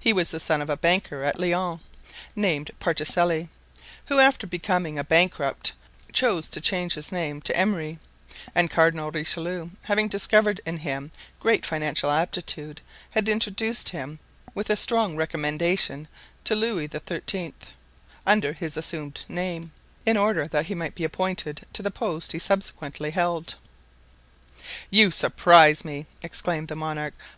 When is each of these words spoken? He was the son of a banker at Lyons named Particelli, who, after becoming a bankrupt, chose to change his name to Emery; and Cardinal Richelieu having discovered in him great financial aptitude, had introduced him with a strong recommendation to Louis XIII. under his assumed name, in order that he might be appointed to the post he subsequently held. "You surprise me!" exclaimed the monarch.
He 0.00 0.14
was 0.14 0.30
the 0.30 0.40
son 0.40 0.62
of 0.62 0.70
a 0.70 0.76
banker 0.78 1.22
at 1.22 1.38
Lyons 1.38 1.80
named 2.34 2.70
Particelli, 2.80 3.50
who, 4.06 4.18
after 4.18 4.46
becoming 4.46 4.96
a 4.98 5.04
bankrupt, 5.04 5.74
chose 6.14 6.48
to 6.48 6.62
change 6.62 6.94
his 6.94 7.12
name 7.12 7.42
to 7.42 7.54
Emery; 7.54 7.98
and 8.54 8.70
Cardinal 8.70 9.10
Richelieu 9.10 9.68
having 9.84 10.08
discovered 10.08 10.62
in 10.64 10.78
him 10.78 11.12
great 11.40 11.66
financial 11.66 12.10
aptitude, 12.10 12.80
had 13.10 13.28
introduced 13.28 13.90
him 13.90 14.18
with 14.54 14.70
a 14.70 14.76
strong 14.76 15.14
recommendation 15.14 16.08
to 16.44 16.54
Louis 16.56 16.88
XIII. 16.88 17.52
under 18.24 18.54
his 18.54 18.78
assumed 18.78 19.26
name, 19.28 19.72
in 20.06 20.16
order 20.16 20.48
that 20.48 20.68
he 20.68 20.74
might 20.74 20.94
be 20.94 21.04
appointed 21.04 21.66
to 21.74 21.82
the 21.82 21.90
post 21.90 22.32
he 22.32 22.38
subsequently 22.38 23.10
held. 23.10 23.56
"You 24.88 25.10
surprise 25.10 25.84
me!" 25.84 26.06
exclaimed 26.22 26.68
the 26.68 26.76
monarch. 26.76 27.12